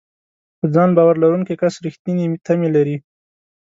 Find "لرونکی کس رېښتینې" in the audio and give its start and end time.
1.23-2.25